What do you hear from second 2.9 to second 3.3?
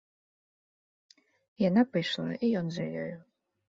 ёю.